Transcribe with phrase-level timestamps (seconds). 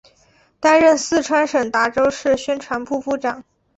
[0.59, 3.43] 担任四川省达州市委宣传部部长。